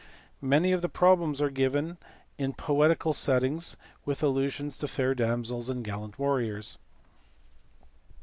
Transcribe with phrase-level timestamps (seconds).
[0.41, 1.99] Many of the problems are given
[2.39, 3.61] in a poetical setting
[4.03, 6.79] with allusions to fair damsels and gallant warriors.